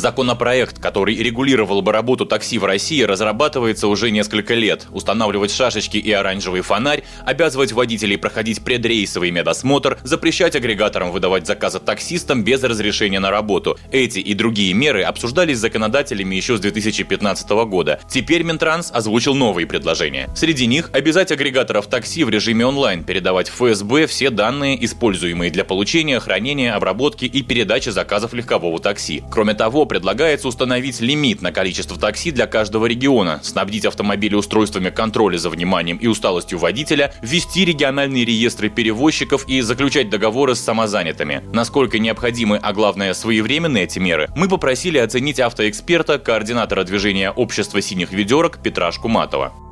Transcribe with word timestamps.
Законопроект, 0.00 0.78
который 0.78 1.14
регулировал 1.14 1.82
бы 1.82 1.92
работу 1.92 2.24
такси 2.24 2.56
в 2.56 2.64
России, 2.64 3.02
разрабатывается 3.02 3.86
уже 3.86 4.10
несколько 4.10 4.54
лет. 4.54 4.86
Устанавливать 4.92 5.52
шашечки 5.52 5.98
и 5.98 6.10
оранжевый 6.10 6.62
фонарь, 6.62 7.04
обязывать 7.26 7.72
водителей 7.72 8.16
проходить 8.16 8.64
предрейсовый 8.64 9.30
медосмотр, 9.30 9.98
запрещать 10.02 10.56
агрегаторам 10.56 11.10
выдавать 11.10 11.46
заказы 11.46 11.80
таксистам 11.80 12.42
без 12.42 12.62
разрешения 12.62 13.20
на 13.20 13.30
работу. 13.30 13.76
Эти 13.92 14.20
и 14.20 14.32
другие 14.32 14.72
меры 14.72 15.02
обсуждались 15.02 15.58
законодателями 15.58 16.34
еще 16.34 16.56
с 16.56 16.60
2015 16.60 17.50
года. 17.66 18.00
Теперь 18.08 18.42
Минтранс 18.42 18.90
озвучил 18.94 19.34
новые 19.34 19.66
предложения. 19.66 20.30
Среди 20.34 20.66
них 20.66 20.88
обязать 20.94 21.30
агрегаторов 21.30 21.88
такси 21.88 22.24
в 22.24 22.30
режиме 22.30 22.64
онлайн 22.64 23.04
передавать 23.04 23.50
в 23.50 23.56
ФСБ 23.56 24.06
все 24.06 24.30
данные, 24.30 24.82
используемые 24.82 25.50
для 25.50 25.64
получения, 25.64 26.20
хранения, 26.20 26.74
обработки 26.74 27.26
и 27.26 27.42
передачи 27.42 27.90
заказов 27.90 28.32
легкового 28.32 28.78
такси. 28.78 29.22
Кроме 29.30 29.52
того, 29.52 29.89
предлагается 29.90 30.46
установить 30.46 31.00
лимит 31.00 31.42
на 31.42 31.50
количество 31.50 31.98
такси 31.98 32.30
для 32.30 32.46
каждого 32.46 32.86
региона, 32.86 33.40
снабдить 33.42 33.84
автомобили 33.84 34.36
устройствами 34.36 34.88
контроля 34.88 35.36
за 35.36 35.50
вниманием 35.50 35.96
и 35.96 36.06
усталостью 36.06 36.60
водителя, 36.60 37.12
ввести 37.22 37.64
региональные 37.64 38.24
реестры 38.24 38.68
перевозчиков 38.68 39.48
и 39.48 39.60
заключать 39.62 40.08
договоры 40.08 40.54
с 40.54 40.60
самозанятыми. 40.60 41.42
Насколько 41.52 41.98
необходимы, 41.98 42.60
а 42.62 42.72
главное 42.72 43.14
своевременны 43.14 43.78
эти 43.78 43.98
меры, 43.98 44.28
мы 44.36 44.48
попросили 44.48 44.98
оценить 44.98 45.40
автоэксперта, 45.40 46.20
координатора 46.20 46.84
движения 46.84 47.32
общества 47.32 47.82
синих 47.82 48.12
ведерок 48.12 48.62
Петра 48.62 48.92
Шкуматова 48.92 49.69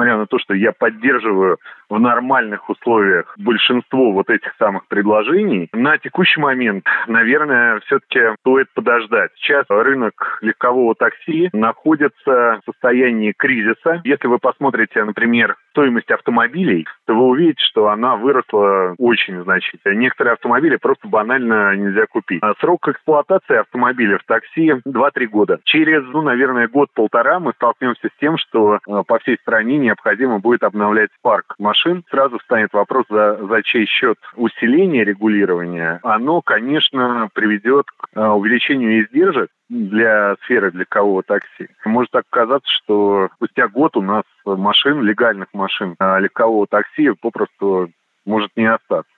несмотря 0.00 0.16
на 0.16 0.26
то, 0.26 0.38
что 0.38 0.54
я 0.54 0.72
поддерживаю 0.72 1.58
в 1.90 1.98
нормальных 1.98 2.70
условиях 2.70 3.34
большинство 3.36 4.12
вот 4.12 4.30
этих 4.30 4.54
самых 4.58 4.86
предложений, 4.86 5.68
на 5.72 5.98
текущий 5.98 6.40
момент, 6.40 6.86
наверное, 7.06 7.80
все-таки 7.80 8.20
стоит 8.40 8.68
подождать. 8.74 9.30
Сейчас 9.36 9.66
рынок 9.68 10.38
легкового 10.40 10.94
такси 10.94 11.50
находится 11.52 12.60
в 12.60 12.60
состоянии 12.64 13.34
кризиса. 13.36 14.00
Если 14.04 14.28
вы 14.28 14.38
посмотрите, 14.38 15.04
например, 15.04 15.56
стоимость 15.70 16.10
автомобилей, 16.10 16.86
то 17.06 17.14
вы 17.14 17.28
увидите, 17.28 17.62
что 17.64 17.88
она 17.88 18.16
выросла 18.16 18.94
очень 18.98 19.42
значительно. 19.42 19.94
Некоторые 19.94 20.34
автомобили 20.34 20.76
просто 20.76 21.08
банально 21.08 21.74
нельзя 21.76 22.06
купить. 22.06 22.42
А 22.42 22.54
срок 22.60 22.88
эксплуатации 22.88 23.56
автомобиля 23.56 24.18
в 24.18 24.24
такси 24.24 24.72
2-3 24.86 25.26
года. 25.26 25.60
Через, 25.64 26.04
ну, 26.12 26.22
наверное, 26.22 26.68
год-полтора 26.68 27.40
мы 27.40 27.52
столкнемся 27.54 28.08
с 28.08 28.20
тем, 28.20 28.36
что 28.36 28.76
э, 28.76 29.02
по 29.06 29.18
всей 29.20 29.36
стране 29.38 29.78
необходимо 29.78 30.38
будет 30.38 30.62
обновлять 30.62 31.10
парк 31.22 31.54
машин. 31.58 32.04
Сразу 32.10 32.38
встанет 32.38 32.72
вопрос, 32.72 33.06
за, 33.08 33.38
за 33.46 33.62
чей 33.62 33.86
счет 33.86 34.18
усиление 34.36 35.04
регулирования. 35.04 36.00
Оно, 36.02 36.42
конечно, 36.42 37.28
приведет 37.34 37.86
увеличению 38.14 39.04
издержек 39.04 39.50
для 39.68 40.36
сферы 40.42 40.72
кого 40.88 41.22
такси. 41.22 41.68
Может 41.84 42.10
так 42.10 42.24
казаться, 42.30 42.68
что 42.70 43.28
спустя 43.36 43.68
год 43.68 43.96
у 43.96 44.02
нас 44.02 44.24
машин, 44.44 45.02
легальных 45.02 45.48
машин 45.52 45.94
а 45.98 46.18
легкового 46.18 46.66
такси 46.66 47.10
попросту 47.20 47.90
может 48.26 48.50
не 48.56 48.66
остаться. 48.66 49.10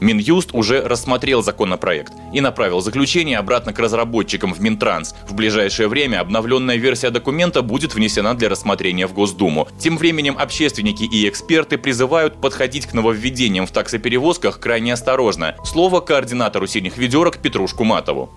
Минюст 0.00 0.50
уже 0.52 0.82
рассмотрел 0.82 1.42
законопроект 1.42 2.12
и 2.32 2.40
направил 2.40 2.80
заключение 2.80 3.38
обратно 3.38 3.72
к 3.72 3.78
разработчикам 3.78 4.52
в 4.52 4.60
Минтранс. 4.60 5.14
В 5.28 5.34
ближайшее 5.34 5.88
время 5.88 6.20
обновленная 6.20 6.76
версия 6.76 7.10
документа 7.10 7.62
будет 7.62 7.94
внесена 7.94 8.34
для 8.34 8.48
рассмотрения 8.48 9.06
в 9.06 9.12
Госдуму. 9.12 9.68
Тем 9.78 9.96
временем 9.96 10.36
общественники 10.38 11.04
и 11.04 11.28
эксперты 11.28 11.78
призывают 11.78 12.40
подходить 12.40 12.86
к 12.86 12.94
нововведениям 12.94 13.66
в 13.66 13.72
таксоперевозках 13.72 14.58
крайне 14.58 14.92
осторожно. 14.92 15.56
Слово 15.64 16.00
координатору 16.00 16.66
синих 16.66 16.96
ведерок 16.98 17.38
Петру 17.38 17.68
Шкуматову. 17.68 18.30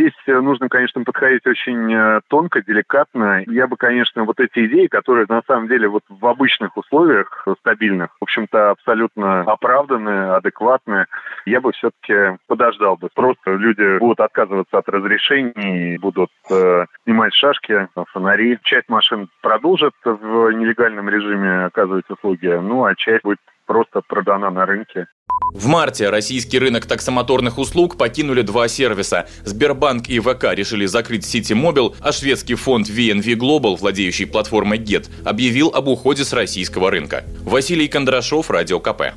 Здесь 0.00 0.14
э, 0.28 0.40
нужно, 0.40 0.70
конечно, 0.70 1.04
подходить 1.04 1.46
очень 1.46 1.92
э, 1.92 2.20
тонко, 2.28 2.62
деликатно. 2.62 3.44
Я 3.46 3.66
бы, 3.66 3.76
конечно, 3.76 4.24
вот 4.24 4.40
эти 4.40 4.64
идеи, 4.64 4.86
которые 4.86 5.26
на 5.28 5.42
самом 5.46 5.68
деле 5.68 5.88
вот 5.88 6.02
в 6.08 6.26
обычных 6.26 6.74
условиях 6.78 7.46
стабильных, 7.58 8.08
в 8.18 8.22
общем-то, 8.22 8.70
абсолютно 8.70 9.42
оправданные, 9.42 10.32
адекватные, 10.36 11.04
я 11.44 11.60
бы 11.60 11.72
все-таки 11.72 12.38
подождал 12.46 12.96
бы. 12.96 13.10
Просто 13.14 13.52
люди 13.52 13.98
будут 13.98 14.20
отказываться 14.20 14.78
от 14.78 14.88
разрешений, 14.88 15.98
будут 15.98 16.30
э, 16.50 16.86
снимать 17.04 17.34
шашки, 17.34 17.86
фонари. 18.12 18.58
Часть 18.62 18.88
машин 18.88 19.28
продолжит 19.42 19.92
в 20.02 20.50
нелегальном 20.52 21.10
режиме 21.10 21.66
оказывать 21.66 22.08
услуги, 22.08 22.46
ну 22.46 22.86
а 22.86 22.94
часть 22.94 23.22
будет 23.22 23.40
просто 23.66 24.00
продана 24.00 24.50
на 24.50 24.64
рынке. 24.66 25.06
В 25.52 25.66
марте 25.66 26.08
российский 26.10 26.58
рынок 26.58 26.86
таксомоторных 26.86 27.58
услуг 27.58 27.96
покинули 27.96 28.42
два 28.42 28.68
сервиса. 28.68 29.28
Сбербанк 29.44 30.08
и 30.08 30.20
ВК 30.20 30.44
решили 30.52 30.86
закрыть 30.86 31.24
City 31.24 31.60
Mobile, 31.60 31.94
а 32.00 32.12
шведский 32.12 32.54
фонд 32.54 32.88
VNV 32.88 33.34
Global, 33.34 33.76
владеющий 33.76 34.26
платформой 34.26 34.78
Get, 34.78 35.08
объявил 35.24 35.68
об 35.74 35.88
уходе 35.88 36.24
с 36.24 36.32
российского 36.32 36.90
рынка. 36.90 37.24
Василий 37.42 37.88
Кондрашов, 37.88 38.50
Радио 38.50 38.78
КП. 38.78 39.14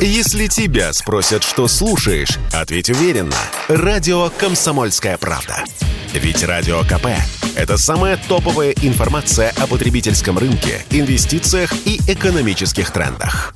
Если 0.00 0.46
тебя 0.46 0.92
спросят, 0.92 1.42
что 1.42 1.66
слушаешь, 1.66 2.38
ответь 2.52 2.88
уверенно. 2.88 3.36
Радио 3.68 4.30
«Комсомольская 4.38 5.18
правда». 5.18 5.64
Ведь 6.14 6.44
Радио 6.44 6.82
КП– 6.82 7.08
это 7.56 7.76
самая 7.76 8.16
топовая 8.28 8.74
информация 8.82 9.52
о 9.58 9.66
потребительском 9.66 10.38
рынке, 10.38 10.84
инвестициях 10.90 11.72
и 11.84 12.00
экономических 12.06 12.92
трендах. 12.92 13.54